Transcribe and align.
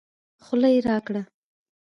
خوله 0.43 0.69
يې 0.73 0.79
راګړه 0.87 1.23